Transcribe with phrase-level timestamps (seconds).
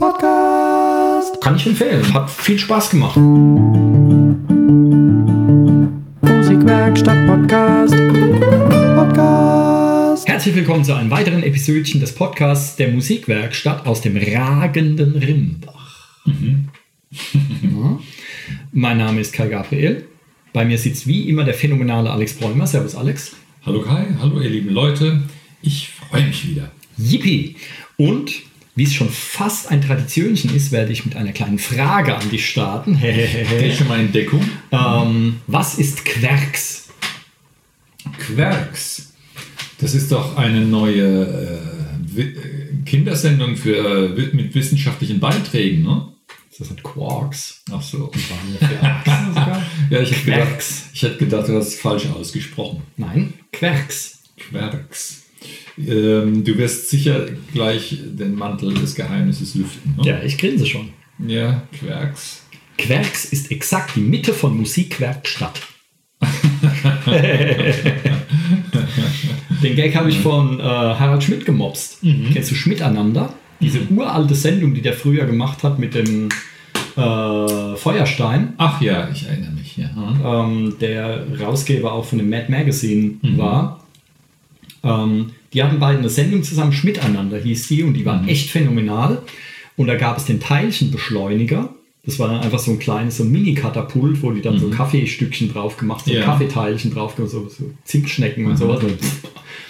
[0.00, 1.40] Podcast.
[1.40, 2.14] Kann ich empfehlen.
[2.14, 3.16] Hat viel Spaß gemacht.
[6.22, 7.96] Musikwerkstatt Podcast.
[8.94, 10.28] Podcast.
[10.28, 16.22] Herzlich willkommen zu einem weiteren Episodchen des Podcasts der Musikwerkstatt aus dem ragenden Rimbach.
[16.26, 17.98] Ja.
[18.70, 20.06] Mein Name ist Kai Gabriel.
[20.52, 22.68] Bei mir sitzt wie immer der phänomenale Alex Bräumer.
[22.68, 23.34] Servus Alex.
[23.66, 25.24] Hallo Kai, hallo ihr lieben Leute.
[25.60, 26.70] Ich freue mich wieder.
[26.96, 27.56] Yippie!
[27.96, 28.47] Und
[28.78, 32.48] wie es schon fast ein Traditionchen ist, werde ich mit einer kleinen Frage an dich
[32.48, 32.94] starten.
[32.94, 34.48] Hey, schon mal in Deckung.
[34.70, 36.88] ähm, was ist Querx?
[38.18, 39.12] Querx.
[39.80, 41.60] Das ist doch eine neue
[42.16, 46.12] äh, Kindersendung für, äh, mit wissenschaftlichen Beiträgen, ne?
[46.56, 47.62] Das sind Quarks.
[47.72, 48.10] Ach so.
[49.90, 52.82] Ja, ich hätte gedacht, ich hätte gedacht, du hast es falsch ausgesprochen.
[52.96, 54.18] Nein, Querx.
[54.36, 55.17] Querx.
[55.86, 59.94] Ähm, du wirst sicher gleich den Mantel des Geheimnisses lüften.
[59.98, 60.04] Ne?
[60.06, 60.90] Ja, ich grinse schon.
[61.26, 62.44] Ja, Querx.
[62.76, 65.60] Querx ist exakt die Mitte von Musikwerkstatt.
[69.62, 71.98] Den Gag habe ich von äh, Harald Schmidt gemobst.
[72.32, 73.32] Kennst du Schmidteinander?
[73.60, 76.28] Diese uralte Sendung, die der früher gemacht hat mit dem
[76.96, 78.54] äh, Feuerstein.
[78.56, 79.76] Ach ja, ich erinnere mich.
[79.76, 80.44] Ja.
[80.44, 83.77] ähm, der Rausgeber auch von dem Mad Magazine war.
[84.82, 89.22] Ähm, die hatten beide eine Sendung zusammen, Schmiteinander hieß die, und die waren echt phänomenal.
[89.76, 91.70] Und da gab es den Teilchenbeschleuniger.
[92.04, 95.52] Das war dann einfach so ein kleines, so ein Mini-Katapult, wo die dann so Kaffeestückchen
[95.52, 96.22] drauf gemacht, so Ja.
[96.24, 98.82] Kaffeeteilchen drauf gemacht, so, so Zinkschnecken und sowas.
[98.82, 98.98] Und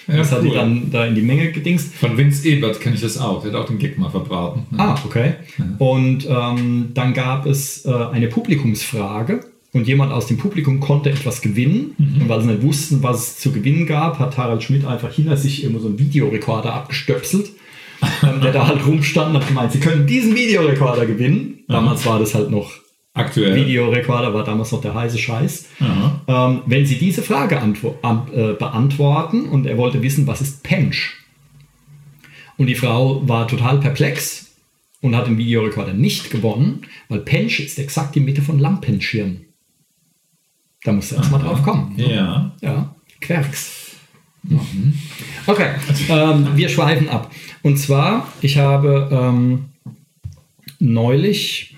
[0.06, 0.54] Ja, das hat die cool.
[0.54, 1.94] dann da in die Menge gedingst.
[1.94, 3.42] Von Vince Ebert kenne ich das auch.
[3.42, 4.66] Der hat auch den Gag mal verbraten.
[4.78, 5.34] Ah, okay.
[5.78, 9.40] Und ähm, dann gab es äh, eine Publikumsfrage
[9.72, 11.94] und jemand aus dem Publikum konnte etwas gewinnen.
[11.98, 15.36] Und weil sie nicht wussten, was es zu gewinnen gab, hat Harald Schmidt einfach hinter
[15.36, 17.50] sich immer so einen Videorekorder abgestöpselt,
[18.22, 21.64] ähm, der da halt rumstand und hat gemeint, sie können diesen Videorekorder gewinnen.
[21.68, 22.72] Damals war das halt noch
[23.18, 23.56] Aktuell.
[23.56, 25.66] Videorekorder, war damals noch der heiße Scheiß.
[26.28, 31.14] Ähm, wenn Sie diese Frage äh, beantworten und er wollte wissen, was ist Pench?
[32.56, 34.52] Und die Frau war total perplex
[35.00, 39.40] und hat den Videorekorder nicht gewonnen, weil Pench ist exakt die Mitte von Lampenschirm.
[40.88, 41.92] Da musst du erst mal drauf kommen.
[41.98, 42.14] ne?
[42.14, 42.50] Ja.
[42.62, 43.90] Ja, Querx.
[45.46, 45.68] Okay,
[46.08, 47.30] ähm, wir schweifen ab.
[47.62, 49.66] Und zwar, ich habe ähm,
[50.78, 51.76] neulich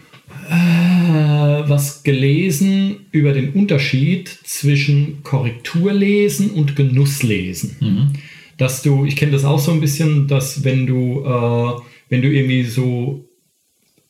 [0.49, 8.13] äh, was gelesen über den Unterschied zwischen Korrekturlesen und Genusslesen.
[8.59, 12.29] Dass du, ich kenne das auch so ein bisschen, dass wenn du, äh, wenn du
[12.29, 13.25] irgendwie so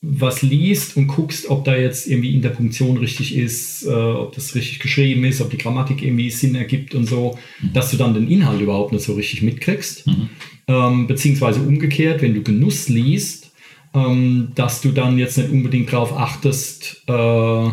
[0.03, 4.79] was liest und guckst, ob da jetzt irgendwie Interpunktion richtig ist, äh, ob das richtig
[4.79, 7.39] geschrieben ist, ob die Grammatik irgendwie Sinn ergibt und so,
[7.75, 10.07] dass du dann den Inhalt überhaupt nicht so richtig mitkriegst.
[10.69, 13.53] Ähm, beziehungsweise umgekehrt, wenn du Genuss liest,
[13.93, 17.71] ähm, dass du dann jetzt nicht unbedingt darauf achtest, äh,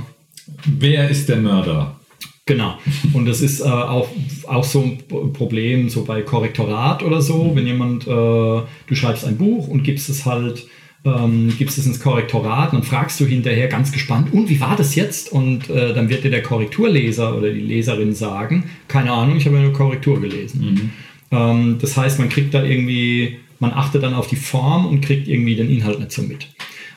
[0.65, 1.99] Wer ist der Mörder?
[2.45, 2.77] Genau.
[3.13, 4.07] Und das ist äh, auch,
[4.47, 9.37] auch so ein Problem so bei Korrektorat oder so, wenn jemand, äh, du schreibst ein
[9.37, 10.65] Buch und gibst es halt,
[11.05, 14.75] ähm, gibst es ins Korrektorat und dann fragst du hinterher ganz gespannt, und wie war
[14.75, 15.31] das jetzt?
[15.31, 19.57] Und äh, dann wird dir der Korrekturleser oder die Leserin sagen, keine Ahnung, ich habe
[19.57, 20.91] eine Korrektur gelesen.
[21.31, 25.27] Ähm, das heißt, man kriegt da irgendwie, man achtet dann auf die Form und kriegt
[25.27, 26.47] irgendwie den Inhalt nicht so mit.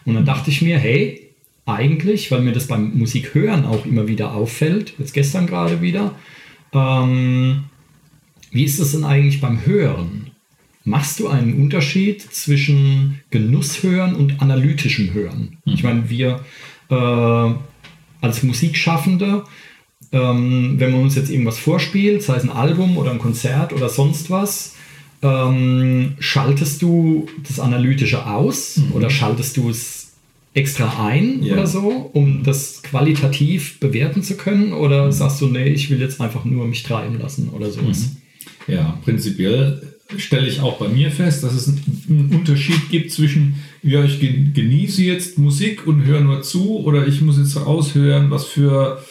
[0.05, 1.31] Und dann dachte ich mir, hey,
[1.67, 6.15] eigentlich, weil mir das beim Musikhören auch immer wieder auffällt, jetzt gestern gerade wieder,
[6.73, 7.65] ähm,
[8.51, 10.30] wie ist es denn eigentlich beim Hören?
[10.85, 15.59] Machst du einen Unterschied zwischen Genusshören und analytischem Hören?
[15.67, 16.41] Ich meine, wir
[16.91, 16.95] äh,
[18.23, 19.45] als Musikschaffende,
[20.13, 23.89] ähm, wenn man uns jetzt irgendwas vorspielt, sei es ein Album oder ein Konzert oder
[23.91, 24.75] sonst was,
[25.23, 30.13] ähm, schaltest du das Analytische aus oder schaltest du es
[30.55, 31.53] extra ein Ja.
[31.53, 34.73] oder so, um das qualitativ bewerten zu können?
[34.73, 38.13] Oder sagst du, nee, ich will jetzt einfach nur mich treiben lassen oder sowas?
[38.67, 44.05] Ja, prinzipiell stelle ich auch bei mir fest, dass es einen Unterschied gibt zwischen, ja,
[44.05, 48.45] ich gen- genieße jetzt Musik und höre nur zu oder ich muss jetzt raushören, was
[48.47, 49.03] für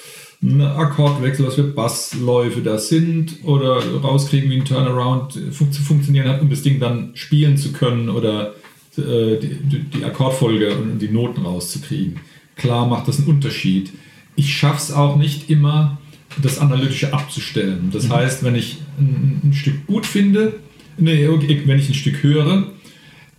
[0.61, 6.41] Akkordwechsel, was für Bassläufe da sind oder rauskriegen, wie ein Turnaround fun zu funktionieren hat,
[6.41, 8.53] um das Ding dann spielen zu können oder
[8.97, 12.17] äh, die, die- Akkordfolge und die Noten rauszukriegen.
[12.55, 13.91] Klar macht das einen Unterschied.
[14.35, 15.97] Ich schaffe es auch nicht immer,
[16.41, 17.89] das Analytische abzustellen.
[17.91, 20.53] Das heißt, wenn ich ein, ein Stück gut finde,
[20.99, 21.27] nee,
[21.65, 22.67] wenn ich ein Stück höre,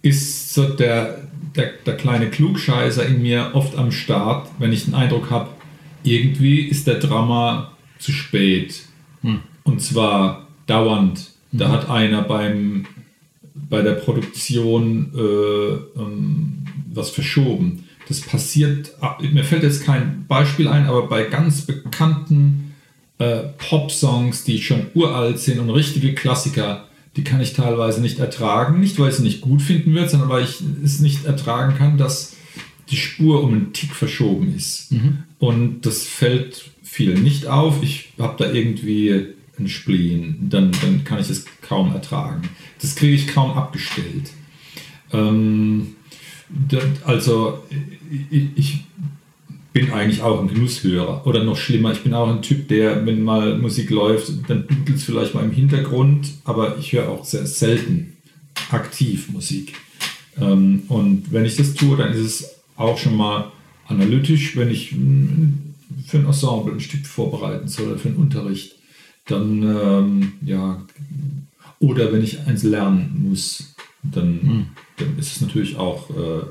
[0.02, 4.94] ist so der, der, der kleine Klugscheißer in mir oft am Start, wenn ich den
[4.94, 5.50] Eindruck habe,
[6.02, 8.82] irgendwie ist der Drama zu spät.
[9.64, 11.30] Und zwar dauernd.
[11.52, 12.86] Da hat einer beim,
[13.54, 17.84] bei der Produktion äh, ähm, was verschoben.
[18.08, 18.92] Das passiert,
[19.32, 22.74] mir fällt jetzt kein Beispiel ein, aber bei ganz bekannten
[23.18, 28.80] äh, Pop-Songs, die schon uralt sind und richtige Klassiker, die kann ich teilweise nicht ertragen.
[28.80, 31.98] Nicht, weil ich sie nicht gut finden würde, sondern weil ich es nicht ertragen kann,
[31.98, 32.36] dass
[32.88, 34.92] die Spur um einen Tick verschoben ist.
[34.92, 35.18] Mhm.
[35.38, 37.82] Und das fällt vielen nicht auf.
[37.82, 39.26] Ich habe da irgendwie
[39.58, 40.48] ein Spleen.
[40.50, 42.48] Dann, dann kann ich das kaum ertragen.
[42.80, 44.32] Das kriege ich kaum abgestellt.
[45.12, 45.96] Ähm,
[47.04, 47.64] also
[48.30, 48.84] ich
[49.72, 51.26] bin eigentlich auch ein Genusshörer.
[51.26, 54.98] Oder noch schlimmer, ich bin auch ein Typ, der, wenn mal Musik läuft, dann dudelt
[54.98, 58.16] es vielleicht mal im Hintergrund, aber ich höre auch sehr selten
[58.70, 59.74] aktiv Musik.
[60.40, 63.52] Ähm, und wenn ich das tue, dann ist es auch schon mal
[63.86, 64.90] analytisch, wenn ich
[66.06, 68.76] für ein Ensemble ein Stück vorbereiten soll oder für einen Unterricht,
[69.26, 70.82] dann ähm, ja,
[71.78, 74.66] oder wenn ich eins lernen muss, dann, mhm.
[74.96, 76.42] dann ist es natürlich auch äh,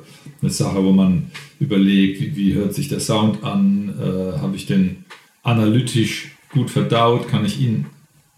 [0.42, 4.65] eine Sache, wo man überlegt, wie, wie hört sich der Sound an, äh, habe ich
[4.65, 5.06] den
[5.44, 7.85] analytisch gut verdaut, kann ich ihn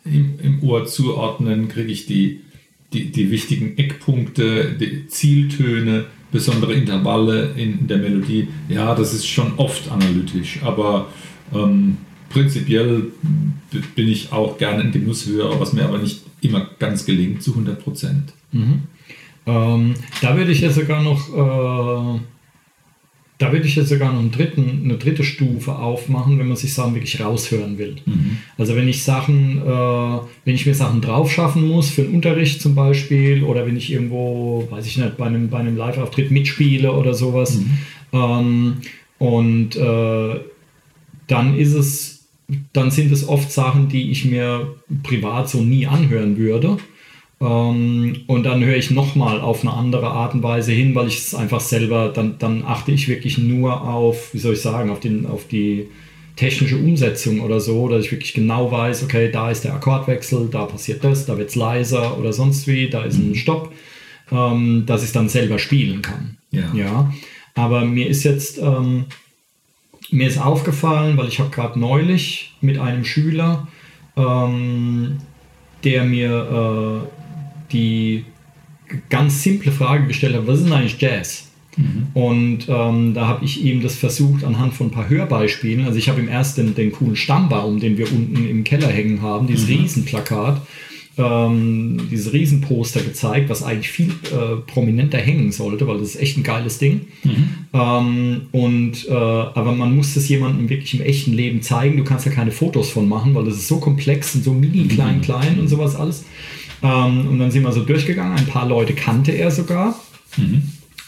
[0.03, 2.41] im, im Ohr zuordnen, kriege ich die,
[2.93, 8.47] die, die wichtigen Eckpunkte, die Zieltöne, besondere Intervalle in, der Melodie.
[8.69, 11.09] Ja, das ist schon oft analytisch, aber
[11.53, 11.97] ähm,
[12.29, 13.07] prinzipiell
[13.95, 17.83] bin ich auch gerne ein Genusshörer, was mir aber nicht immer ganz gelingt zu 100
[17.83, 18.33] Prozent.
[18.51, 18.83] Mhm.
[19.45, 22.19] Ähm, da würde ich jetzt sogar noch, äh,
[23.41, 26.93] da würde ich jetzt sogar noch dritten, eine dritte Stufe aufmachen, wenn man sich Sachen
[26.93, 27.95] wirklich raushören will.
[28.05, 28.37] Mhm.
[28.55, 32.61] Also wenn ich Sachen, äh, wenn ich mir Sachen drauf schaffen muss, für einen Unterricht
[32.61, 36.91] zum Beispiel, oder wenn ich irgendwo, weiß ich nicht, bei einem, bei einem Live-Auftritt mitspiele
[36.91, 37.57] oder sowas.
[37.57, 37.71] Mhm.
[38.13, 38.77] Ähm,
[39.17, 40.39] und äh,
[41.27, 42.27] dann ist es,
[42.73, 46.77] dann sind es oft Sachen, die ich mir privat so nie anhören würde.
[47.41, 51.17] Ähm, und dann höre ich nochmal auf eine andere Art und Weise hin, weil ich
[51.17, 54.99] es einfach selber, dann, dann achte ich wirklich nur auf, wie soll ich sagen, auf,
[54.99, 55.87] den, auf die
[56.35, 60.65] technische Umsetzung oder so, dass ich wirklich genau weiß, okay, da ist der Akkordwechsel, da
[60.65, 63.35] passiert das, da wird es leiser oder sonst wie, da ist ein mhm.
[63.35, 63.71] Stopp,
[64.31, 66.37] ähm, dass ich es dann selber spielen kann.
[66.51, 66.71] Ja.
[66.75, 67.13] ja.
[67.55, 69.05] Aber mir ist jetzt, ähm,
[70.11, 73.67] mir ist aufgefallen, weil ich habe gerade neulich mit einem Schüler,
[74.15, 75.17] ähm,
[75.83, 77.20] der mir äh,
[77.71, 78.25] die
[79.09, 81.51] ganz simple Frage gestellt hat, was ist denn eigentlich Jazz?
[81.77, 82.07] Mhm.
[82.13, 85.85] Und ähm, da habe ich ihm das versucht anhand von ein paar Hörbeispielen.
[85.85, 89.21] Also ich habe ihm erst den, den coolen Stammbaum, den wir unten im Keller hängen
[89.21, 89.75] haben, dieses mhm.
[89.75, 90.61] Riesenplakat,
[91.17, 96.37] ähm, dieses Riesenposter gezeigt, was eigentlich viel äh, prominenter hängen sollte, weil das ist echt
[96.37, 97.01] ein geiles Ding.
[97.23, 97.49] Mhm.
[97.73, 101.97] Ähm, und, äh, aber man muss das jemandem wirklich im echten Leben zeigen.
[101.97, 104.87] Du kannst ja keine Fotos von machen, weil das ist so komplex und so mini
[104.87, 105.21] klein, mhm.
[105.21, 106.25] klein und sowas alles.
[106.83, 108.37] Ähm, und dann sind wir so durchgegangen.
[108.37, 109.99] Ein paar Leute kannte er sogar.
[110.37, 110.63] Mhm.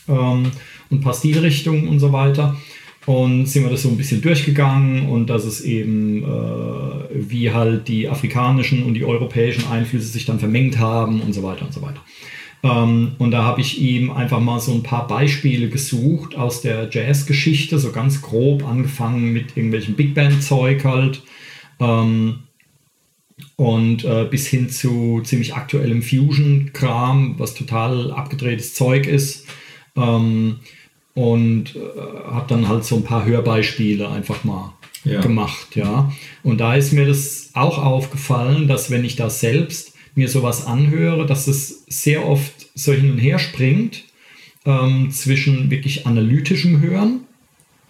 [0.08, 0.52] Ähm,
[0.90, 2.56] und ein paar Stilrichtungen und so weiter.
[3.06, 7.90] Und sind wir das so ein bisschen durchgegangen und dass es eben, äh, wie halt
[7.90, 11.82] die afrikanischen und die europäischen Einflüsse sich dann vermengt haben und so weiter und so
[11.82, 12.00] weiter.
[12.64, 16.90] Ähm, und da habe ich ihm einfach mal so ein paar Beispiele gesucht aus der
[16.90, 21.24] Jazzgeschichte, so ganz grob angefangen mit irgendwelchen Big Band-Zeug halt.
[21.82, 22.40] Ähm,
[23.56, 29.48] und äh, bis hin zu ziemlich aktuellem Fusion-Kram, was total abgedrehtes Zeug ist.
[29.96, 30.60] Ähm,
[31.14, 35.22] und äh, habe dann halt so ein paar Hörbeispiele einfach mal ja.
[35.22, 36.12] gemacht, ja.
[36.42, 41.26] Und da ist mir das auch aufgefallen, dass wenn ich da selbst mir sowas anhöre,
[41.26, 44.06] dass es sehr oft so hin und her springt
[44.66, 47.23] ähm, zwischen wirklich analytischem Hören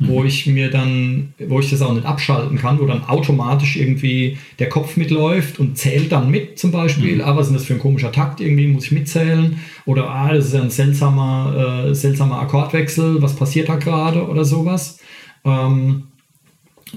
[0.08, 4.38] wo ich mir dann, wo ich das auch nicht abschalten kann, wo dann automatisch irgendwie
[4.60, 7.22] der Kopf mitläuft und zählt dann mit zum Beispiel, mhm.
[7.22, 9.60] ah, was ist das für ein komischer Takt irgendwie, muss ich mitzählen?
[9.86, 14.28] Oder ah, das ist ein seltsamer, äh, seltsamer Akkordwechsel, was passiert da gerade?
[14.28, 15.00] Oder sowas.
[15.46, 16.04] Ähm,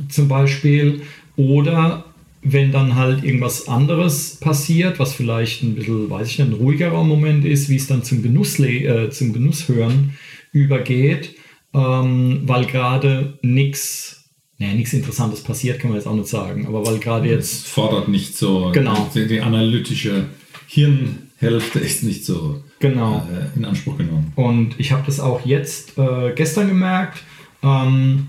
[0.08, 1.02] zum Beispiel.
[1.36, 2.04] Oder
[2.42, 7.02] wenn dann halt irgendwas anderes passiert, was vielleicht ein bisschen, weiß ich nicht, ein ruhigerer
[7.02, 10.14] Moment ist, wie es dann zum, Genuss, äh, zum Genusshören
[10.52, 11.34] übergeht,
[11.76, 14.16] ähm, weil gerade nichts
[14.59, 16.66] naja, nichts Interessantes passiert, kann man jetzt auch nicht sagen.
[16.66, 17.52] Aber weil gerade jetzt.
[17.52, 18.71] Es fordert nicht so.
[18.73, 19.11] Genau.
[19.14, 20.26] Die, die analytische
[20.66, 23.26] Hirnhälfte ist nicht so genau.
[23.30, 24.33] äh, in Anspruch genommen.
[24.35, 27.23] Und ich habe das auch jetzt äh, gestern gemerkt.
[27.62, 28.28] Ähm,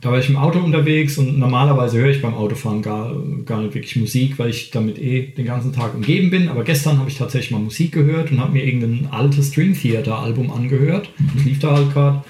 [0.00, 3.14] da war ich im Auto unterwegs und normalerweise höre ich beim Autofahren gar,
[3.44, 6.48] gar nicht wirklich Musik, weil ich damit eh den ganzen Tag umgeben bin.
[6.48, 10.18] Aber gestern habe ich tatsächlich mal Musik gehört und habe mir irgendein altes String Theater
[10.18, 11.10] Album angehört.
[11.34, 12.24] Das lief da halt gerade.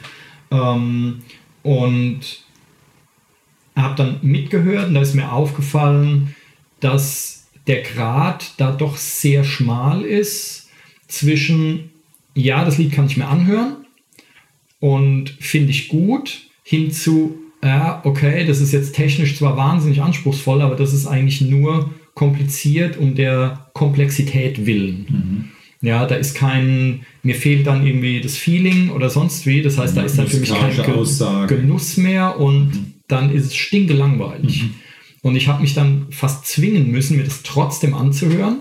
[0.51, 1.21] Ähm,
[1.63, 2.21] und
[3.77, 6.35] habe dann mitgehört und da ist mir aufgefallen,
[6.81, 10.71] dass der Grad da doch sehr schmal ist
[11.07, 11.91] zwischen,
[12.35, 13.87] ja, das Lied kann ich mir anhören
[14.81, 20.63] und finde ich gut, hin zu, ja, okay, das ist jetzt technisch zwar wahnsinnig anspruchsvoll,
[20.63, 25.07] aber das ist eigentlich nur kompliziert um der Komplexität willen.
[25.09, 25.45] Mhm.
[25.83, 29.63] Ja, da ist kein, mir fehlt dann irgendwie das Feeling oder sonst wie.
[29.63, 31.57] Das heißt, da ist dann für mich kein Aussage.
[31.57, 32.95] Genuss mehr und mhm.
[33.09, 34.65] dann ist es stinkelangweilig.
[34.65, 34.75] Mhm.
[35.23, 38.61] Und ich habe mich dann fast zwingen müssen, mir das trotzdem anzuhören,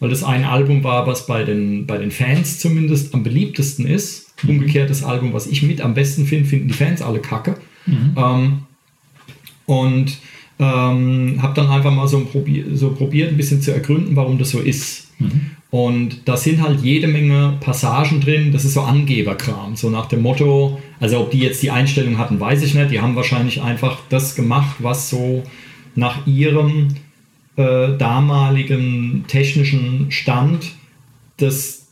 [0.00, 4.32] weil das ein Album war, was bei den, bei den Fans zumindest am beliebtesten ist.
[4.42, 4.50] Mhm.
[4.50, 7.56] Umgekehrt das Album, was ich mit am besten finde, finden die Fans alle kacke.
[7.86, 8.14] Mhm.
[8.16, 8.58] Ähm,
[9.66, 10.18] und
[10.58, 14.50] ähm, habe dann einfach mal so, probier so, probiert, ein bisschen zu ergründen, warum das
[14.50, 15.10] so ist.
[15.18, 15.50] Mhm.
[15.70, 20.22] Und da sind halt jede Menge Passagen drin, das ist so Angeberkram, so nach dem
[20.22, 23.98] Motto, also ob die jetzt die Einstellung hatten, weiß ich nicht, die haben wahrscheinlich einfach
[24.08, 25.42] das gemacht, was so
[25.96, 26.94] nach ihrem
[27.56, 30.72] äh, damaligen technischen Stand
[31.38, 31.83] das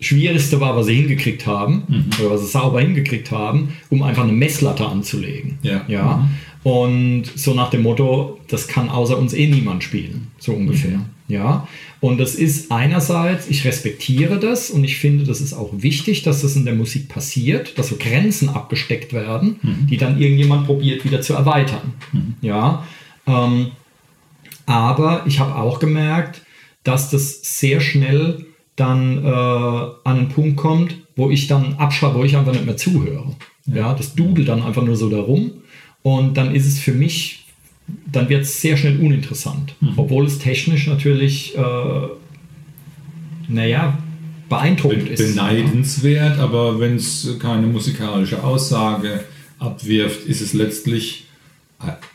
[0.00, 2.04] Schwierigste war, was sie hingekriegt haben, mhm.
[2.20, 5.58] oder was sie sauber hingekriegt haben, um einfach eine Messlatte anzulegen.
[5.62, 5.84] Ja.
[5.88, 6.16] ja?
[6.64, 6.70] Mhm.
[6.70, 10.98] Und so nach dem Motto, das kann außer uns eh niemand spielen, so ungefähr.
[10.98, 11.04] Mhm.
[11.28, 11.66] Ja.
[12.00, 16.42] Und das ist einerseits, ich respektiere das und ich finde, das ist auch wichtig, dass
[16.42, 19.86] das in der Musik passiert, dass so Grenzen abgesteckt werden, mhm.
[19.88, 21.94] die dann irgendjemand probiert wieder zu erweitern.
[22.12, 22.34] Mhm.
[22.40, 22.84] Ja.
[23.26, 23.72] Ähm,
[24.66, 26.42] aber ich habe auch gemerkt,
[26.84, 28.46] dass das sehr schnell
[28.78, 32.76] dann äh, an einen Punkt kommt, wo ich dann abschreibe, wo ich einfach nicht mehr
[32.76, 33.34] zuhöre.
[33.66, 33.76] Ja.
[33.76, 35.50] ja das dudelt dann einfach nur so darum.
[36.02, 37.46] Und dann ist es für mich,
[38.10, 39.74] dann wird es sehr schnell uninteressant.
[39.80, 39.94] Mhm.
[39.96, 41.60] Obwohl es technisch natürlich, äh,
[43.48, 43.98] naja,
[44.48, 45.34] beeindruckend Be ist.
[45.34, 46.44] Beneidenswert, ja.
[46.44, 49.24] aber wenn es keine musikalische Aussage
[49.58, 51.27] abwirft, ist es letztlich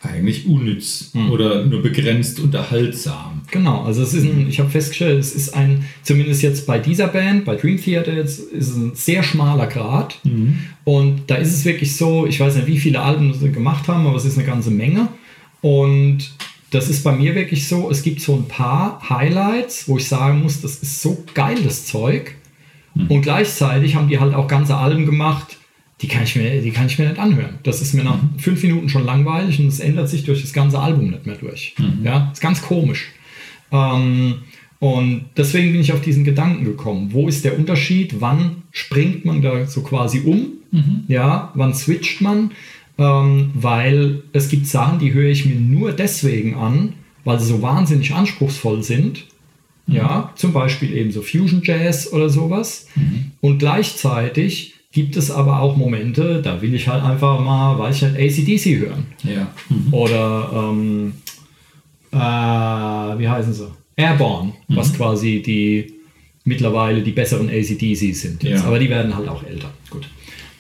[0.04, 1.32] eigentlich unnütz mhm.
[1.32, 3.42] oder nur begrenzt unterhaltsam.
[3.52, 7.08] Genau, also es ist ein, ich habe festgestellt, es ist ein, zumindest jetzt bei dieser
[7.08, 10.20] Band, bei Dream Theater jetzt, ist es ein sehr schmaler Grad.
[10.24, 10.60] Mhm.
[10.84, 14.06] Und da ist es wirklich so, ich weiß nicht, wie viele Alben sie gemacht haben,
[14.06, 15.08] aber es ist eine ganze Menge.
[15.62, 16.32] Und
[16.72, 20.42] das ist bei mir wirklich so, es gibt so ein paar Highlights, wo ich sagen
[20.42, 22.36] muss, das ist so geil, das Zeug.
[22.96, 23.08] Mhm.
[23.08, 25.58] Und gleichzeitig haben die halt auch ganze Alben gemacht,
[26.04, 27.60] die kann ich mir, die kann ich mir nicht anhören.
[27.64, 28.38] Das ist mir nach mhm.
[28.38, 31.76] fünf Minuten schon langweilig und es ändert sich durch das ganze Album nicht mehr durch.
[31.80, 32.06] Mhm.
[32.06, 33.08] Ja, ist ganz komisch.
[33.72, 34.36] Ähm,
[34.80, 37.14] und deswegen bin ich auf diesen Gedanken gekommen.
[37.14, 38.20] Wo ist der Unterschied?
[38.20, 40.48] Wann springt man da so quasi um?
[40.72, 41.06] Mhm.
[41.08, 42.52] Ja, wann switcht man?
[42.98, 47.62] Ähm, weil es gibt Sachen, die höre ich mir nur deswegen an, weil sie so
[47.62, 49.24] wahnsinnig anspruchsvoll sind.
[49.88, 49.96] Mhm.
[49.96, 52.88] Ja, zum Beispiel eben so Fusion Jazz oder sowas.
[52.96, 53.32] Mhm.
[53.40, 58.46] Und gleichzeitig gibt es aber auch Momente, da will ich halt einfach mal, weiß ich
[58.48, 59.06] nicht, ACDC hören.
[59.24, 59.52] Ja.
[59.68, 59.94] Mhm.
[59.94, 61.14] Oder, ähm,
[62.12, 63.72] äh, wie heißen sie?
[63.96, 64.76] Airborne, mhm.
[64.76, 65.94] was quasi die
[66.46, 68.44] mittlerweile die besseren ACDC sind.
[68.44, 68.62] Jetzt.
[68.62, 68.68] Ja.
[68.68, 69.72] Aber die werden halt auch älter.
[69.90, 70.08] Gut.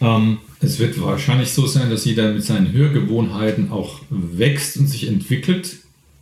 [0.02, 5.08] Ähm, es wird wahrscheinlich so sein, dass jeder mit seinen Hörgewohnheiten auch wächst und sich
[5.08, 5.78] entwickelt,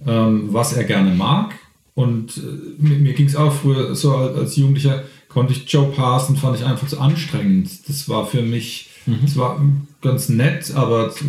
[0.06, 1.56] ähm, was er gerne mag.
[1.94, 2.42] Und äh,
[2.84, 6.66] mir, mir ging es auch früher so als Jugendlicher, konnte ich Joe Parson, fand ich
[6.66, 7.88] einfach zu anstrengend.
[7.88, 9.20] Das war für mich, mhm.
[9.22, 9.62] das war
[10.02, 11.26] ganz nett, aber zu,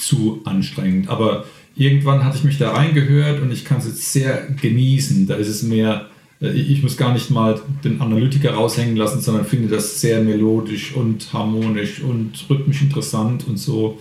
[0.00, 1.08] zu anstrengend.
[1.08, 1.44] Aber
[1.76, 5.26] irgendwann hatte ich mich da reingehört und ich kann es jetzt sehr genießen.
[5.26, 6.06] Da ist es mehr,
[6.40, 10.94] äh, ich muss gar nicht mal den Analytiker raushängen lassen, sondern finde das sehr melodisch
[10.94, 13.98] und harmonisch und rhythmisch interessant und so.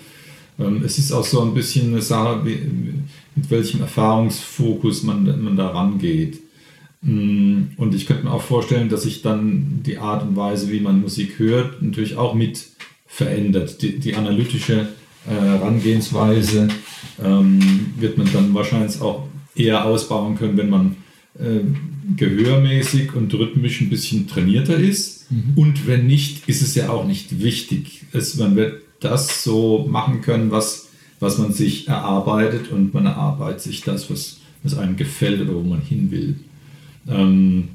[0.57, 5.67] Ähm, es ist auch so ein bisschen eine Sache, mit welchem Erfahrungsfokus man, man da
[5.67, 6.44] rangeht.
[7.05, 10.79] Mm, und ich könnte mir auch vorstellen, dass sich dann die Art und Weise, wie
[10.79, 12.65] man Musik hört, natürlich auch mit
[13.05, 13.81] verändert.
[13.81, 14.87] Die, die analytische
[15.27, 16.67] äh, Herangehensweise
[17.23, 20.95] ähm, wird man dann wahrscheinlich auch eher ausbauen können, wenn man
[21.39, 21.61] äh,
[22.17, 25.31] gehörmäßig und rhythmisch ein bisschen trainierter ist.
[25.31, 25.53] Mhm.
[25.55, 28.03] Und wenn nicht, ist es ja auch nicht wichtig.
[28.13, 33.61] Es, man wird das so machen können, was, was man sich erarbeitet und man erarbeitet
[33.61, 36.35] sich das, was, was einem gefällt oder wo man hin will.
[37.07, 37.69] Ähm,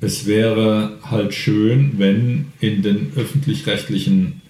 [0.00, 4.42] es wäre halt schön, wenn in den öffentlich-rechtlichen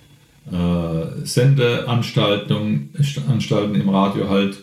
[0.51, 2.91] äh, Sendeanstalten
[3.29, 4.63] Anstalten im Radio halt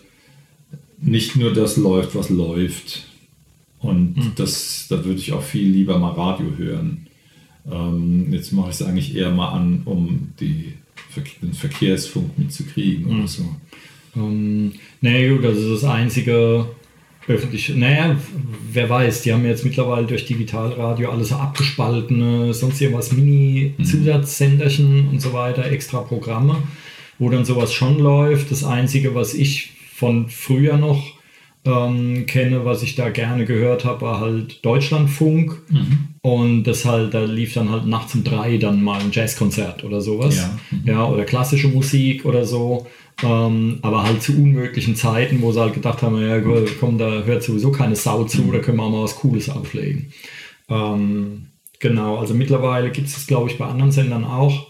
[0.99, 3.05] nicht nur das läuft, was läuft.
[3.79, 4.31] Und mhm.
[4.35, 7.07] das, da würde ich auch viel lieber mal Radio hören.
[7.69, 10.73] Ähm, jetzt mache ich es eigentlich eher mal an, um die,
[11.41, 13.19] den Verkehrsfunk mitzukriegen mhm.
[13.19, 13.55] oder so.
[14.15, 16.67] Ähm, naja gut, also das einzige
[17.27, 17.73] öffentlich.
[17.75, 18.15] Naja,
[18.71, 25.21] wer weiß, die haben jetzt mittlerweile durch Digitalradio alles so abgespaltene, sonst irgendwas Mini-Zusatzsenderchen und
[25.21, 26.57] so weiter, extra Programme,
[27.19, 28.51] wo dann sowas schon läuft.
[28.51, 31.13] Das Einzige, was ich von früher noch
[31.65, 35.61] ähm, kenne, was ich da gerne gehört habe, war halt Deutschlandfunk.
[35.69, 35.97] Mhm.
[36.21, 40.01] Und das halt, da lief dann halt nachts um drei dann mal ein Jazzkonzert oder
[40.01, 40.37] sowas.
[40.37, 40.59] Ja.
[40.71, 40.87] Mhm.
[40.87, 42.87] ja oder klassische Musik oder so.
[43.21, 46.41] Ähm, aber halt zu unmöglichen Zeiten, wo sie halt gedacht haben, ja
[46.79, 50.11] komm, da hört sowieso keine Sau zu, da können wir auch mal was Cooles auflegen.
[50.67, 51.47] Ähm,
[51.79, 54.67] genau, also mittlerweile gibt es das, glaube ich, bei anderen Sendern auch,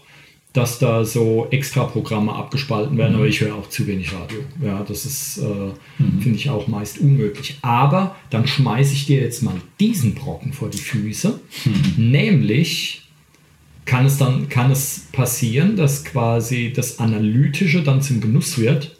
[0.52, 4.38] dass da so Extra-Programme abgespalten werden, aber ich höre auch zu wenig Radio.
[4.62, 5.72] Ja, das ist, äh,
[6.20, 7.58] finde ich auch meist unmöglich.
[7.62, 11.40] Aber dann schmeiße ich dir jetzt mal diesen Brocken vor die Füße,
[11.96, 13.03] nämlich
[13.84, 18.96] kann es dann kann es passieren, dass quasi das Analytische dann zum Genuss wird.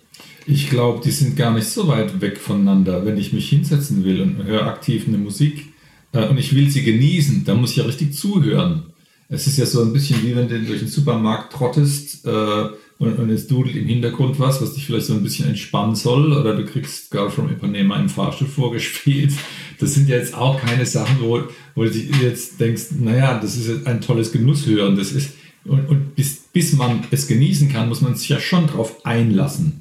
[0.46, 3.06] Ich glaube, die sind gar nicht so weit weg voneinander.
[3.06, 5.72] Wenn ich mich hinsetzen will und höre aktiv eine Musik
[6.12, 8.84] äh, und ich will sie genießen, dann muss ich ja richtig zuhören.
[9.28, 12.68] Es ist ja so ein bisschen wie wenn du durch den Supermarkt trottest äh,
[13.04, 16.32] und, und es dudelt im Hintergrund was, was dich vielleicht so ein bisschen entspannen soll
[16.32, 19.32] oder du kriegst Girl from Ipanema im Fahrstuhl vorgespielt.
[19.78, 21.42] Das sind ja jetzt auch keine Sachen, wo,
[21.74, 24.96] wo du jetzt denkst, naja, das ist ein tolles Genusshören.
[24.96, 25.34] Das ist,
[25.64, 29.80] und, und bis, bis man es genießen kann, muss man sich ja schon darauf einlassen.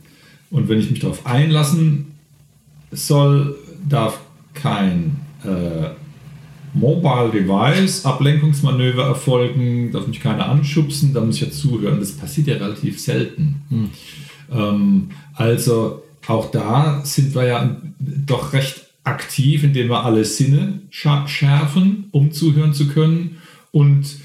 [0.50, 2.13] Und wenn ich mich darauf einlassen
[2.92, 3.56] soll,
[3.88, 4.20] darf
[4.53, 5.89] kein äh,
[6.74, 12.00] Mobile Device Ablenkungsmanöver erfolgen, darf mich keiner anschubsen, da muss ich ja zuhören.
[12.00, 13.62] Das passiert ja relativ selten.
[14.51, 22.06] Ähm, also auch da sind wir ja doch recht aktiv, indem wir alle Sinne schärfen,
[22.12, 23.38] um zuhören zu können.
[23.72, 24.18] Und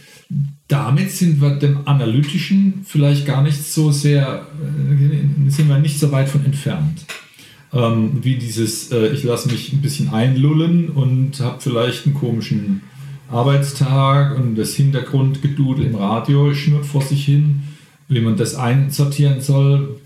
[0.69, 6.12] damit sind wir dem Analytischen vielleicht gar nicht so sehr, äh, sind wir nicht so
[6.12, 7.05] weit von entfernt.
[7.73, 12.83] Ähm, wie dieses, äh, ich lasse mich ein bisschen einlullen und habe vielleicht einen komischen
[13.31, 17.63] Arbeitstag und das Hintergrundgedudel im Radio schnurrt vor sich hin.
[18.09, 20.01] Wie man das einsortieren soll,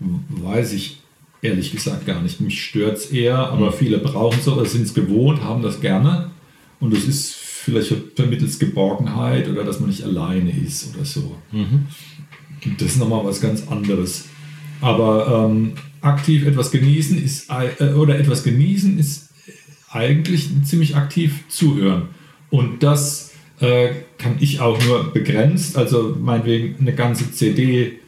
[0.00, 1.00] weiß ich
[1.42, 2.40] ehrlich gesagt gar nicht.
[2.40, 6.30] Mich stört es eher, aber viele brauchen es oder sind es gewohnt, haben das gerne.
[6.80, 11.36] Und das ist vielleicht vermittels Geborgenheit oder dass man nicht alleine ist oder so.
[12.78, 14.24] Das ist nochmal was ganz anderes.
[14.80, 15.72] Aber ähm,
[16.04, 19.30] aktiv etwas genießen ist äh, oder etwas genießen ist
[19.90, 22.08] eigentlich ziemlich aktiv zuhören.
[22.50, 28.00] Und das äh, kann ich auch nur begrenzt, also meinetwegen eine ganze CD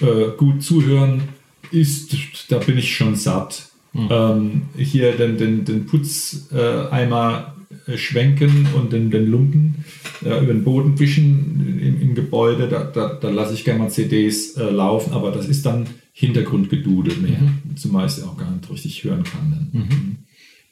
[0.00, 1.22] äh, gut zuhören
[1.70, 2.14] ist,
[2.48, 3.70] da bin ich schon satt.
[3.94, 7.54] Ähm, hier den, den, den Putzeimer
[7.86, 9.84] äh, äh, schwenken und den, den Lumpen
[10.22, 13.90] äh, über den Boden wischen im, im Gebäude, da, da, da lasse ich gerne mal
[13.90, 15.86] CDs laufen, aber das ist dann
[16.18, 17.38] Hintergrundgedudel mehr,
[17.74, 19.68] ich sie auch gar nicht richtig hören kann.
[19.72, 20.18] Dann.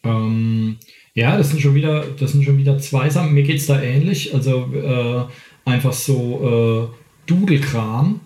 [0.03, 0.77] Ähm,
[1.13, 3.35] ja, das sind schon wieder, das sind schon wieder zwei Sachen.
[3.35, 4.33] Mir geht es da ähnlich.
[4.33, 8.21] Also äh, einfach so äh, Dudelkram.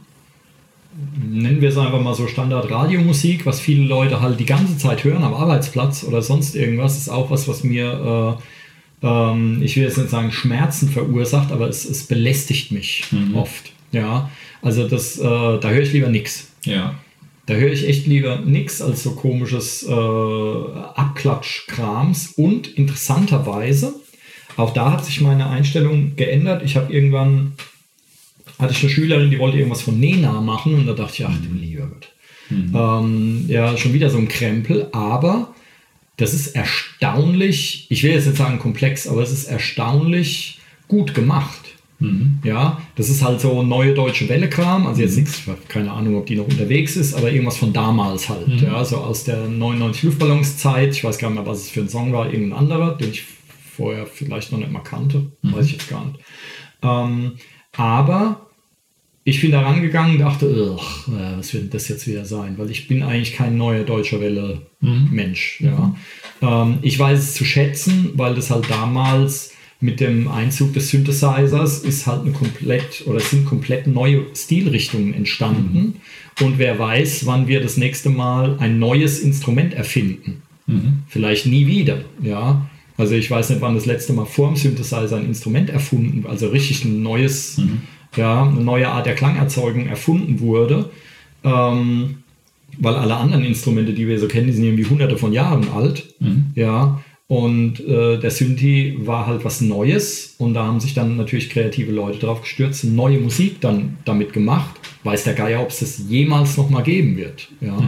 [1.28, 5.24] Nennen wir es einfach mal so Standard-Radiomusik, was viele Leute halt die ganze Zeit hören
[5.24, 8.38] am Arbeitsplatz oder sonst irgendwas, ist auch was, was mir,
[9.02, 13.04] äh, ähm, ich will jetzt nicht sagen Schmerzen verursacht, aber es, es belästigt mich
[13.34, 13.72] oft.
[13.90, 14.30] Ja,
[14.62, 16.52] also das, äh, da höre ich lieber nichts.
[16.64, 16.94] Ja.
[17.48, 22.34] Da höre ich echt lieber nichts als so komisches äh, Abklatschkrams.
[22.36, 23.94] Und interessanterweise,
[24.58, 26.62] auch da hat sich meine Einstellung geändert.
[26.62, 27.54] Ich habe irgendwann,
[28.58, 31.38] hatte ich eine Schülerin, die wollte irgendwas von Nena machen und da dachte ich, ach
[31.38, 32.12] du lieber Gott.
[32.50, 35.54] Ähm, ja, schon wieder so ein Krempel, aber
[36.18, 41.67] das ist erstaunlich, ich will jetzt nicht sagen komplex, aber es ist erstaunlich gut gemacht.
[42.44, 44.86] Ja, das ist halt so neue deutsche Welle-Kram.
[44.86, 47.72] Also jetzt nichts, ich hab keine Ahnung, ob die noch unterwegs ist, aber irgendwas von
[47.72, 48.46] damals halt.
[48.60, 50.94] Ja, so aus der 99 Luftballons-Zeit.
[50.94, 53.24] Ich weiß gar nicht mehr, was es für ein Song war, irgendein anderer, den ich
[53.76, 55.32] vorher vielleicht noch nicht mal kannte.
[55.42, 56.20] Weiß ich jetzt gar nicht.
[56.82, 57.32] Ähm,
[57.76, 58.46] aber
[59.24, 62.56] ich bin da rangegangen und dachte, äh, was wird das jetzt wieder sein?
[62.58, 65.60] Weil ich bin eigentlich kein neuer deutscher Welle-Mensch.
[65.60, 65.94] Ja.
[66.40, 71.80] Ähm, ich weiß es zu schätzen, weil das halt damals mit dem Einzug des Synthesizers
[71.80, 76.00] ist halt eine komplett oder sind komplett neue Stilrichtungen entstanden.
[76.40, 80.42] Und wer weiß, wann wir das nächste Mal ein neues Instrument erfinden.
[81.06, 82.68] Vielleicht nie wieder, ja.
[82.96, 86.48] Also ich weiß nicht, wann das letzte Mal vor dem Synthesizer ein Instrument erfunden, also
[86.48, 87.60] richtig ein neues,
[88.16, 90.90] ja, eine neue Art der Klangerzeugung erfunden wurde.
[91.44, 92.16] Ähm,
[92.80, 96.14] weil alle anderen Instrumente, die wir so kennen, die sind irgendwie hunderte von Jahren alt.
[96.54, 97.00] Ja.
[97.28, 101.92] Und äh, der Synthi war halt was Neues und da haben sich dann natürlich kreative
[101.92, 104.80] Leute drauf gestürzt, neue Musik dann damit gemacht.
[105.04, 107.48] Weiß der Geier, ob es das jemals nochmal geben wird.
[107.60, 107.78] Ja.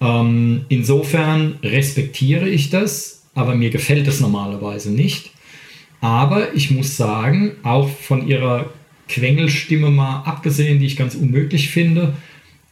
[0.00, 5.30] Ähm, insofern respektiere ich das, aber mir gefällt es normalerweise nicht.
[6.00, 8.70] Aber ich muss sagen, auch von ihrer
[9.06, 12.14] Quengelstimme mal abgesehen, die ich ganz unmöglich finde,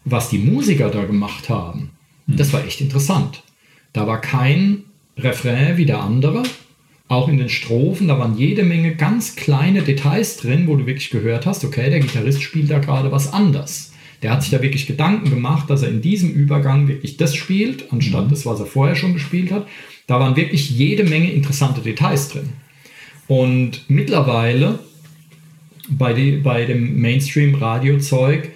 [0.06, 1.90] was die Musiker da gemacht haben,
[2.26, 3.42] das war echt interessant.
[3.92, 4.84] Da war kein
[5.16, 6.42] Refrain wie der andere.
[7.08, 11.10] Auch in den Strophen, da waren jede Menge ganz kleine Details drin, wo du wirklich
[11.10, 13.92] gehört hast, okay, der Gitarrist spielt da gerade was anders.
[14.22, 17.92] Der hat sich da wirklich Gedanken gemacht, dass er in diesem Übergang wirklich das spielt,
[17.92, 18.30] anstatt mhm.
[18.30, 19.66] das, was er vorher schon gespielt hat.
[20.06, 22.50] Da waren wirklich jede Menge interessante Details drin.
[23.26, 24.78] Und mittlerweile
[25.88, 28.50] bei, die, bei dem Mainstream-Radio-Zeug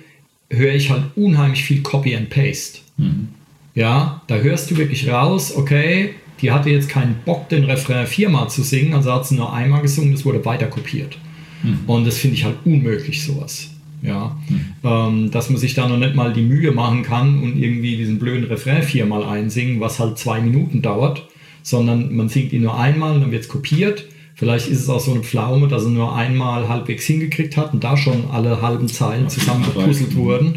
[0.50, 2.80] höre ich halt unheimlich viel Copy and Paste.
[2.96, 3.28] Mhm.
[3.74, 8.48] Ja, da hörst du wirklich raus, okay, die hatte jetzt keinen Bock, den Refrain viermal
[8.48, 11.18] zu singen, also hat sie nur einmal gesungen, das wurde weiter kopiert.
[11.62, 11.80] Mhm.
[11.86, 13.70] Und das finde ich halt unmöglich, sowas.
[14.02, 14.60] Ja, mhm.
[14.84, 18.18] ähm, dass man sich da noch nicht mal die Mühe machen kann und irgendwie diesen
[18.18, 21.26] blöden Refrain viermal einsingen, was halt zwei Minuten dauert,
[21.62, 24.04] sondern man singt ihn nur einmal und dann wird es kopiert
[24.36, 27.84] Vielleicht ist es auch so eine Pflaume, dass er nur einmal halbwegs hingekriegt hat und
[27.84, 30.56] da schon alle halben Zeilen zusammengepuzzelt wurden.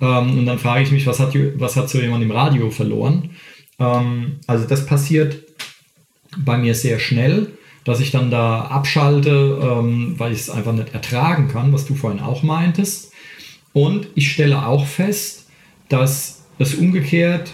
[0.00, 0.20] Ja.
[0.20, 3.30] Ähm, und dann frage ich mich, was hat, was hat so jemand im Radio verloren?
[3.78, 5.38] Ähm, also das passiert
[6.36, 7.48] bei mir sehr schnell,
[7.84, 11.94] dass ich dann da abschalte, ähm, weil ich es einfach nicht ertragen kann, was du
[11.94, 13.12] vorhin auch meintest.
[13.72, 15.46] Und ich stelle auch fest,
[15.88, 17.50] dass es umgekehrt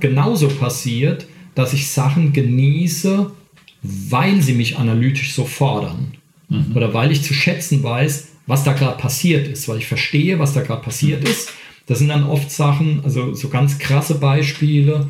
[0.00, 3.30] genauso passiert, dass ich Sachen genieße,
[3.82, 6.12] weil sie mich analytisch so fordern.
[6.48, 6.76] Mhm.
[6.76, 10.52] Oder weil ich zu schätzen weiß, was da gerade passiert ist, weil ich verstehe, was
[10.52, 11.52] da gerade passiert ist.
[11.86, 15.08] Das sind dann oft Sachen, also so ganz krasse Beispiele,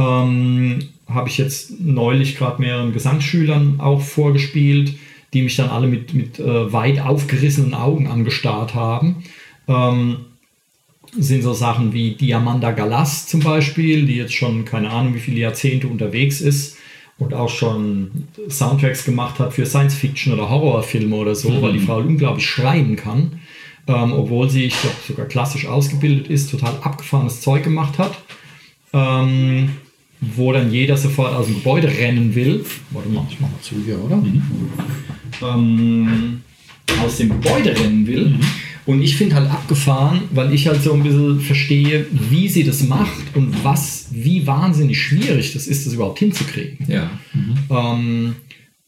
[0.00, 4.94] ähm, habe ich jetzt neulich gerade mehreren Gesangsschülern auch vorgespielt,
[5.32, 9.24] die mich dann alle mit, mit äh, weit aufgerissenen Augen angestarrt haben.
[9.68, 10.18] Ähm,
[11.12, 15.40] sind so Sachen wie Diamanda Galas zum Beispiel, die jetzt schon keine Ahnung wie viele
[15.40, 16.76] Jahrzehnte unterwegs ist
[17.18, 21.62] und auch schon Soundtracks gemacht hat für Science-Fiction oder Horrorfilme oder so, mhm.
[21.62, 23.40] weil die Frau unglaublich schreiben kann,
[23.88, 28.16] ähm, obwohl sie, ich glaube, sogar klassisch ausgebildet ist, total abgefahrenes Zeug gemacht hat,
[28.92, 29.70] ähm,
[30.20, 32.64] wo dann jeder sofort aus dem Gebäude rennen will.
[32.90, 34.16] Warte mal, ich mach mal zu hier, oder?
[34.16, 34.42] Mhm.
[35.42, 36.40] Ähm,
[37.02, 38.30] aus dem Gebäude rennen will.
[38.30, 38.40] Mhm
[38.86, 42.82] und ich finde halt abgefahren, weil ich halt so ein bisschen verstehe, wie sie das
[42.82, 46.78] macht und was, wie wahnsinnig schwierig das ist, das überhaupt hinzukriegen.
[46.88, 47.10] Ja.
[47.32, 47.54] Mhm.
[47.70, 48.36] Ähm,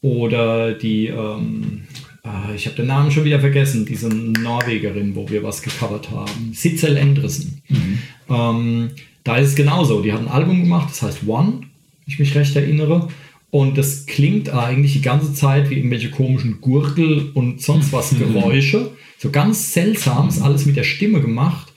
[0.01, 1.83] oder die, ähm,
[2.25, 6.51] äh, ich habe den Namen schon wieder vergessen, diese Norwegerin, wo wir was gecovert haben,
[6.53, 7.61] Sitzel Endresen.
[7.69, 7.99] Mhm.
[8.29, 8.89] Ähm,
[9.23, 10.01] da ist es genauso.
[10.01, 11.69] Die hat ein Album gemacht, das heißt One, wenn
[12.07, 13.07] ich mich recht erinnere.
[13.49, 18.91] Und das klingt eigentlich die ganze Zeit wie irgendwelche komischen Gurgel und sonst was Geräusche.
[19.17, 21.71] So ganz seltsam ist alles mit der Stimme gemacht.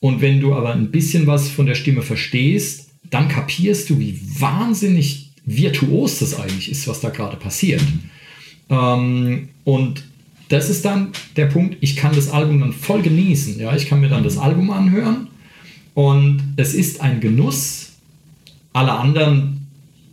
[0.00, 4.18] Und wenn du aber ein bisschen was von der Stimme verstehst, dann kapierst du, wie
[4.38, 7.82] wahnsinnig virtuos das eigentlich ist, was da gerade passiert.
[8.70, 10.04] Ähm, und
[10.48, 13.60] das ist dann der Punkt, ich kann das Album dann voll genießen.
[13.60, 13.74] Ja?
[13.76, 15.27] Ich kann mir dann das Album anhören
[15.98, 17.94] und es ist ein Genuss.
[18.72, 19.66] Alle anderen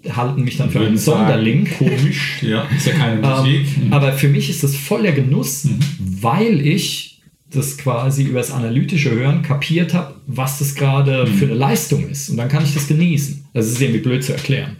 [0.10, 1.68] halten mich dann für einen Sonderling.
[1.78, 3.68] Komisch, ja, ist ja keine ähm, Musik.
[3.84, 5.78] Ähm, aber für mich ist das voll der Genuss, mhm.
[6.00, 7.22] weil ich
[7.52, 11.36] das quasi über das analytische Hören kapiert habe, was das gerade mhm.
[11.36, 12.30] für eine Leistung ist.
[12.32, 13.46] Und dann kann ich das genießen.
[13.54, 14.78] Das ist irgendwie blöd zu erklären.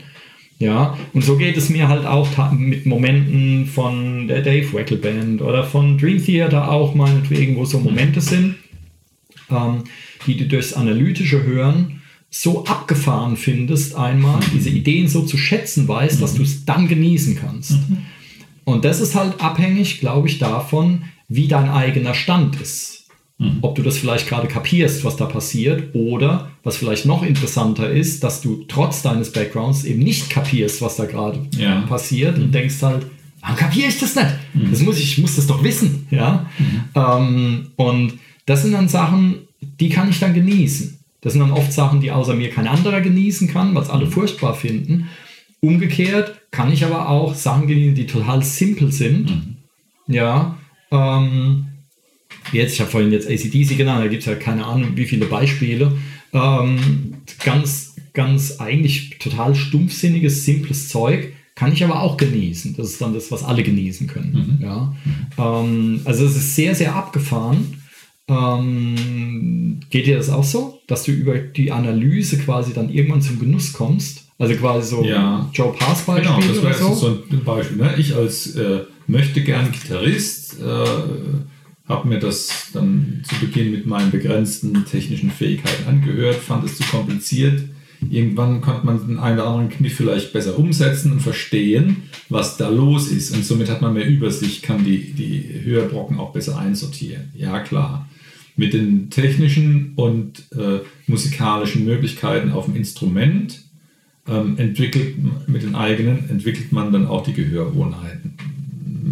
[0.58, 5.44] Ja, und so geht es mir halt auch mit Momenten von der Dave Wackel Band
[5.44, 8.56] oder von Dream Theater auch meinetwegen, wo so Momente sind,
[9.50, 9.84] ähm,
[10.28, 14.46] die du durchs analytische Hören so abgefahren findest, einmal mhm.
[14.54, 16.38] diese Ideen so zu schätzen weißt, dass mhm.
[16.38, 17.72] du es dann genießen kannst.
[17.72, 17.98] Mhm.
[18.66, 23.06] Und das ist halt abhängig, glaube ich, davon, wie dein eigener Stand ist.
[23.38, 23.60] Mhm.
[23.62, 28.24] Ob du das vielleicht gerade kapierst, was da passiert, oder was vielleicht noch interessanter ist,
[28.24, 31.82] dass du trotz deines Backgrounds eben nicht kapierst, was da gerade ja.
[31.82, 32.52] passiert und mhm.
[32.52, 33.06] denkst halt,
[33.42, 34.28] warum kapiere ich das nicht?
[34.54, 34.72] Mhm.
[34.72, 36.08] Das muss ich, ich muss das doch wissen.
[36.12, 36.50] Ja?
[36.96, 38.14] Ähm, und
[38.46, 41.00] das sind dann Sachen, die kann ich dann genießen.
[41.22, 44.54] Das sind dann oft Sachen, die außer mir kein anderer genießen kann, was alle furchtbar
[44.54, 45.10] finden.
[45.60, 49.32] Umgekehrt kann ich aber auch Sachen genießen, die total simpel sind.
[49.32, 49.58] Mhm.
[50.08, 50.58] Ja.
[50.92, 51.66] Ähm,
[52.52, 55.26] jetzt, ich habe vorhin jetzt ACDC genannt, da gibt es ja keine Ahnung, wie viele
[55.26, 55.98] Beispiele.
[56.32, 62.76] Ähm, ganz, ganz eigentlich total stumpfsinniges, simples Zeug kann ich aber auch genießen.
[62.76, 64.58] Das ist dann das, was alle genießen können.
[64.60, 64.64] Mhm.
[64.64, 64.94] Ja.
[65.38, 67.82] Ähm, also es ist sehr, sehr abgefahren.
[68.28, 73.40] Ähm, geht dir das auch so, dass du über die Analyse quasi dann irgendwann zum
[73.40, 74.26] Genuss kommst?
[74.38, 75.50] Also quasi so ja.
[75.54, 76.94] Joe Pass Beispiel Genau, das wäre so?
[76.94, 77.78] so ein Beispiel.
[77.78, 77.96] Ne?
[77.98, 84.12] Ich als äh, möchte gern Gitarrist äh, habe mir das dann zu Beginn mit meinen
[84.12, 87.62] begrenzten technischen Fähigkeiten angehört, fand es zu kompliziert.
[88.10, 92.70] Irgendwann konnte man den einen oder anderen Kniff vielleicht besser umsetzen und verstehen, was da
[92.70, 93.34] los ist.
[93.34, 97.32] Und somit hat man mehr Übersicht, kann die, die Höherbrocken auch besser einsortieren.
[97.36, 98.08] Ja, klar
[98.56, 103.62] mit den technischen und äh, musikalischen Möglichkeiten auf dem Instrument
[104.28, 105.16] ähm, entwickelt
[105.48, 108.34] mit den eigenen, entwickelt man dann auch die Gehörgewohnheiten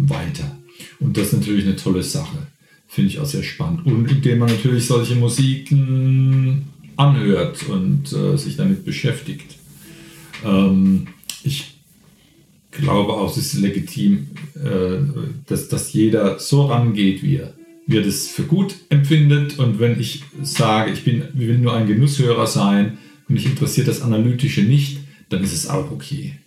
[0.08, 0.56] weiter.
[1.00, 2.38] Und das ist natürlich eine tolle Sache.
[2.88, 3.86] Finde ich auch sehr spannend.
[3.86, 6.64] Und indem man natürlich solche Musiken
[6.96, 9.56] anhört und äh, sich damit beschäftigt.
[10.44, 11.08] Ähm,
[11.42, 11.74] ich
[12.70, 14.98] glaube auch, es ist legitim, äh,
[15.46, 17.54] dass, dass jeder so rangeht, wie er,
[17.86, 19.58] wie er das für gut empfindet.
[19.58, 24.02] Und wenn ich sage, ich bin, will nur ein Genusshörer sein und mich interessiert das
[24.02, 26.38] Analytische nicht, dann ist es auch okay.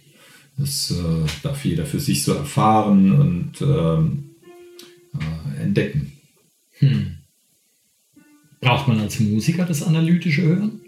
[0.57, 4.29] Das äh, darf jeder für sich so erfahren und ähm,
[5.13, 6.13] äh, entdecken.
[6.79, 7.17] Hm.
[8.59, 10.81] Braucht man als Musiker das analytische Hören?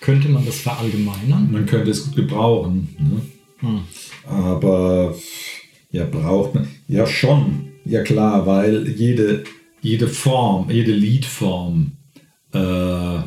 [0.00, 1.52] Könnte man das verallgemeinern?
[1.52, 2.88] Man könnte es gut gebrauchen.
[2.98, 3.22] Ne?
[3.58, 3.80] Hm.
[4.26, 5.14] Aber
[5.90, 6.68] ja, braucht man.
[6.88, 7.71] Ja, schon.
[7.84, 9.44] Ja, klar, weil jede,
[9.80, 11.92] jede Form, jede Liedform
[12.52, 13.18] äh,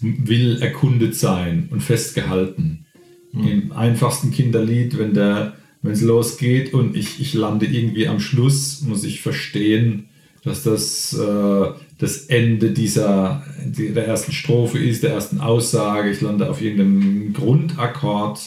[0.00, 2.86] will erkundet sein und festgehalten.
[3.32, 3.48] Hm.
[3.48, 5.54] Im einfachsten Kinderlied, wenn der
[5.86, 10.08] wenn es losgeht und ich, ich lande irgendwie am Schluss, muss ich verstehen,
[10.42, 11.66] dass das äh,
[11.98, 16.10] das Ende dieser der ersten Strophe ist, der ersten Aussage.
[16.10, 18.40] Ich lande auf irgendeinem Grundakkord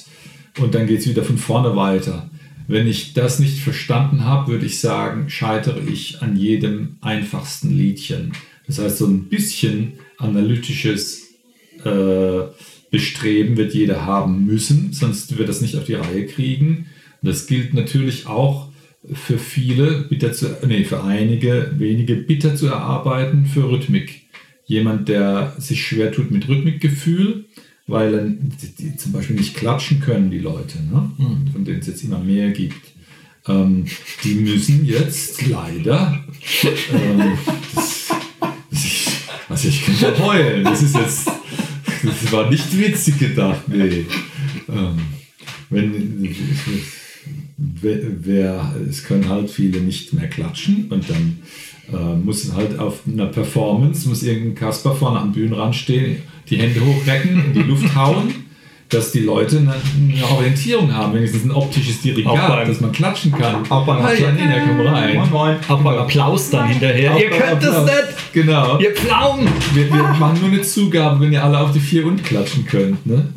[0.60, 2.30] und dann geht es wieder von vorne weiter.
[2.70, 8.34] Wenn ich das nicht verstanden habe, würde ich sagen, scheitere ich an jedem einfachsten Liedchen.
[8.68, 11.30] Das heißt, so ein bisschen analytisches
[11.84, 12.42] äh,
[12.92, 16.86] Bestreben wird jeder haben müssen, sonst wird das nicht auf die Reihe kriegen.
[17.24, 18.70] Und das gilt natürlich auch
[19.14, 24.28] für viele, bitter zu, nee, für einige wenige bitter zu erarbeiten für Rhythmik.
[24.68, 27.46] Jemand, der sich schwer tut mit Rhythmikgefühl,
[27.90, 28.38] weil
[28.80, 31.12] die, zum Beispiel nicht klatschen können, die Leute, ne?
[31.18, 31.52] Mhm.
[31.52, 32.94] von denen es jetzt immer mehr gibt.
[33.48, 33.86] Ähm,
[34.24, 36.24] die müssen jetzt leider,
[36.94, 37.38] ähm,
[37.74, 38.10] das,
[38.70, 39.08] das ich,
[39.48, 41.28] also ich könnte heulen, das ist jetzt,
[42.04, 44.06] das war nicht witzig gedacht, nee.
[44.68, 45.00] Ähm,
[45.70, 46.36] wenn,
[47.58, 51.40] wer, es können halt viele nicht mehr klatschen und dann
[51.94, 56.82] äh, muss halt auf einer Performance, muss irgendein Kasper vorne am Bühnenrand stehen, die Hände
[56.82, 58.34] hochrecken, in die Luft hauen,
[58.90, 63.70] dass die Leute eine, eine Orientierung haben, wenigstens ein optisches Dirigat, dass man klatschen kann.
[63.70, 65.16] Auch beim, hey, Janina, komm rein.
[65.16, 65.56] Moin, moin.
[65.68, 67.14] Auch beim Applaus dann hinterher.
[67.14, 68.34] Auch ihr könnt es nicht!
[68.34, 68.80] Genau.
[68.80, 69.48] Ihr Pflaumen!
[69.74, 73.06] Wir, wir machen nur eine Zugabe, wenn ihr alle auf die vier und klatschen könnt.
[73.06, 73.28] Ne?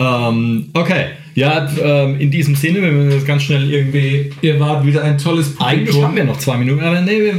[0.00, 1.06] Ähm, okay.
[1.36, 4.32] Ja, ähm, in diesem Sinne, wenn wir das ganz schnell irgendwie.
[4.40, 5.66] Ihr wart wieder ein tolles Publikum.
[5.68, 7.34] Eigentlich haben wir noch zwei Minuten, aber nee, wir,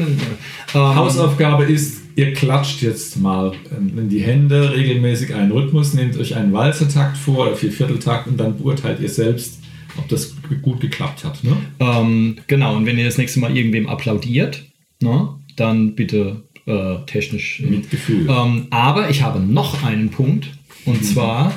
[0.73, 6.35] ähm, Hausaufgabe ist, ihr klatscht jetzt mal in die Hände regelmäßig einen Rhythmus, nehmt euch
[6.35, 9.59] einen Walzertakt vor oder Viervierteltakt und dann beurteilt ihr selbst,
[9.97, 11.43] ob das gut geklappt hat.
[11.43, 11.57] Ne?
[11.79, 14.65] Ähm, genau, und wenn ihr das nächste Mal irgendwem applaudiert,
[14.99, 17.61] ne, dann bitte äh, technisch.
[17.61, 18.27] Mit Gefühl.
[18.29, 20.47] Ähm, aber ich habe noch einen Punkt
[20.85, 21.05] und mhm.
[21.05, 21.53] zwar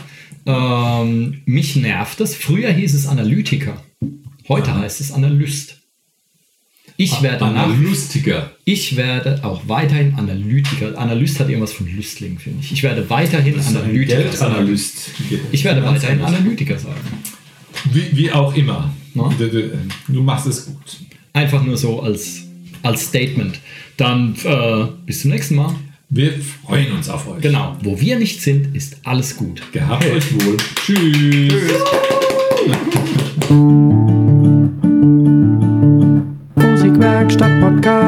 [0.46, 2.34] ähm, mich nervt das.
[2.34, 3.82] Früher hieß es Analytiker.
[4.48, 4.80] Heute Aha.
[4.80, 5.79] heißt es Analyst.
[7.02, 8.50] Ich werde Analytiker.
[8.66, 10.98] ich werde auch weiterhin Analytiker.
[10.98, 12.72] Analyst hat irgendwas von Lüstling, finde ich.
[12.72, 14.78] Ich werde weiterhin Analytiker sein.
[15.50, 16.92] Ich werde weiterhin Analytiker sein.
[17.90, 18.94] Wie, wie auch immer.
[19.14, 19.50] Du,
[20.08, 20.98] du, machst es gut.
[21.32, 22.42] Einfach nur so als,
[22.82, 23.58] als Statement.
[23.96, 25.74] Dann äh, bis zum nächsten Mal.
[26.10, 26.34] Wir
[26.66, 27.40] freuen uns auf euch.
[27.40, 27.78] Genau.
[27.82, 29.62] Wo wir nicht sind, ist alles gut.
[29.72, 30.58] Gehabt euch wohl.
[30.84, 31.48] Tschüss.
[31.48, 33.29] Tschüss.
[37.30, 37.99] Werkstatt-Podcast.